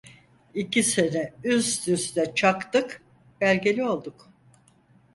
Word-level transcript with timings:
İki 0.53 0.83
sene 0.83 1.33
üst 1.43 1.87
üste 1.87 2.31
çaktık. 2.35 3.01
Belgeli 3.41 3.83
olduk. 3.85 4.29